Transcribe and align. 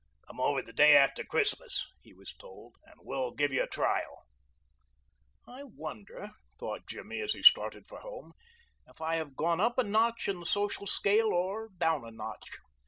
"Come 0.25 0.41
over 0.41 0.63
the 0.63 0.73
day 0.73 0.97
after 0.97 1.23
Christmas," 1.23 1.85
he 2.01 2.11
was 2.11 2.33
told, 2.33 2.75
"and 2.85 2.95
we'll 3.03 3.29
give 3.35 3.53
you 3.53 3.61
a 3.61 3.67
trial." 3.67 4.23
"I 5.47 5.61
wonder," 5.61 6.31
thought 6.57 6.87
Jimmy 6.87 7.21
as 7.21 7.33
he 7.33 7.43
started 7.43 7.85
for 7.87 7.99
home, 7.99 8.33
"if 8.87 8.99
I 8.99 9.17
have 9.17 9.35
gone 9.35 9.61
up 9.61 9.77
a 9.77 9.83
notch 9.83 10.27
in 10.27 10.39
the 10.39 10.45
social 10.47 10.87
scale 10.87 11.31
or 11.31 11.69
down 11.77 12.03
a 12.03 12.09
notch? 12.09 12.49